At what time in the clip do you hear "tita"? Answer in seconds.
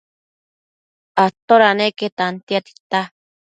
2.67-3.01